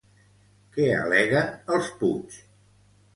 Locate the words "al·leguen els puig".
1.01-2.39